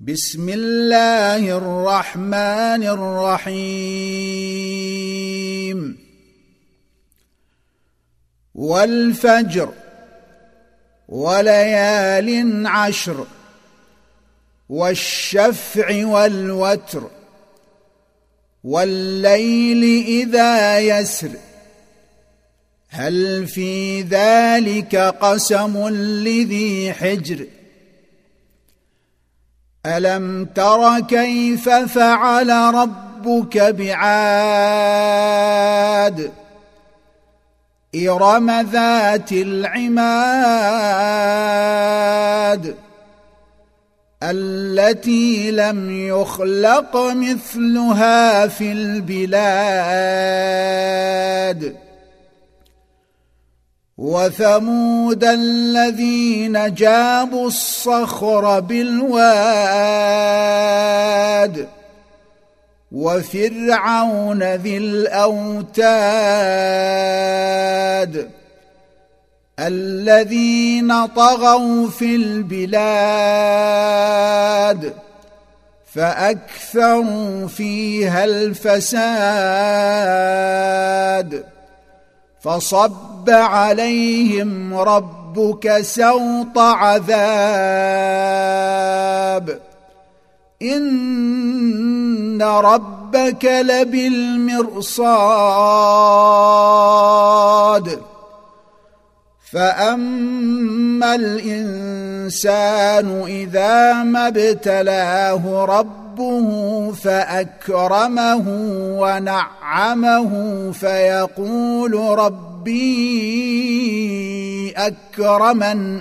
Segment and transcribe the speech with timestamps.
[0.00, 3.58] بسم الله الرحمن الرحيم.
[8.54, 9.72] والفجر
[11.08, 13.26] وليال عشر
[14.68, 17.10] والشفع والوتر
[18.64, 21.30] والليل إذا يسر.
[22.88, 27.46] هل في ذلك قسم لذي حجر؟
[29.88, 33.98] ألم تر كيف فعل ربك بعاد؟
[37.94, 40.38] إرم ذات العماد
[44.22, 49.48] التي لم يخلق مثلها في البلاد.
[53.98, 59.18] وثمود الذين جابوا الصخر بالواد
[62.92, 65.98] وفرعون ذي الأوتاد
[69.58, 72.88] الذين طغوا في البلاد
[75.94, 78.98] فأكثروا فيها الفساد
[82.40, 87.08] فصب عليهم ربك سوط عذاب.
[90.62, 94.88] إن ربك لبالمرصاد.
[99.52, 106.07] فأما الإنسان إذا ما ابتلاه ربه
[106.92, 108.44] فأكرمه
[109.00, 110.32] ونعمه
[110.72, 112.78] فيقول ربي
[114.76, 116.00] أكرمن.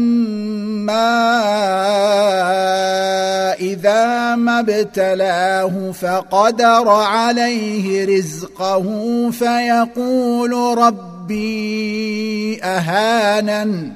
[3.55, 8.87] إذا ما ابتلاه فقدر عليه رزقه
[9.31, 13.93] فيقول ربي أهانن.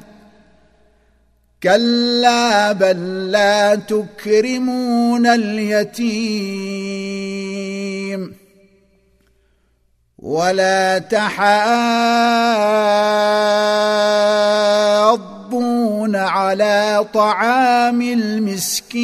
[1.64, 6.64] كلا بل لا تكرمون اليتيم
[10.19, 11.36] ولا تحاضون
[16.16, 18.94] على طعام المسكين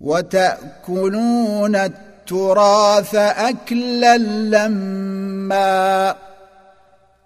[0.00, 6.14] وتأكلون التراث أكلا لما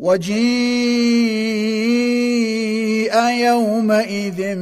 [0.00, 1.28] وجيء
[3.28, 4.54] يومئذ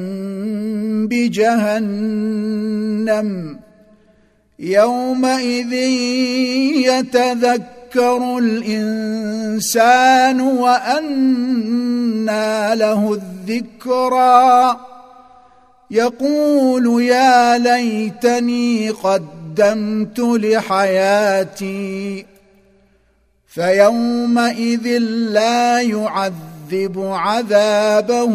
[1.09, 3.29] بجهنم.
[4.59, 5.73] يومئذ
[6.87, 12.25] يتذكر الإنسان وأنى
[12.75, 14.77] له الذكرى.
[15.91, 22.27] يقول يا ليتني قدمت لحياتي
[23.59, 24.99] فيومئذ
[25.35, 28.33] لا يعذب عذابه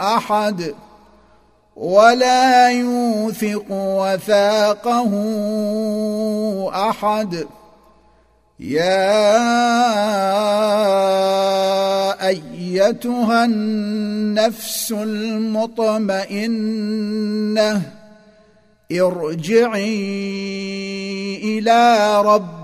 [0.00, 0.74] أحد
[1.76, 5.12] ولا يوثق وثاقه
[6.90, 7.46] أحد.
[8.60, 9.08] يا
[12.28, 16.22] أيتها النفس المطمئنة
[18.92, 20.00] ارجعي
[21.44, 22.63] إلى ربك